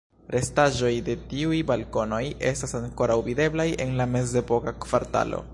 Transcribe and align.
Restaĵoj 0.35 0.89
de 1.09 1.15
tiuj 1.33 1.59
balkonoj 1.73 2.23
estas 2.53 2.75
ankoraŭ 2.81 3.21
videblaj 3.31 3.71
en 3.87 3.97
la 4.01 4.13
mezepoka 4.19 4.79
kvartalo. 4.89 5.49